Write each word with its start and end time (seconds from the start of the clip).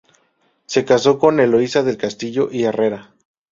Se 0.65 0.83
casó 0.83 1.19
con 1.19 1.39
Eloisa 1.39 1.83
del 1.83 1.95
Castillo 1.95 2.49
y 2.51 2.63
Herrera. 2.63 3.13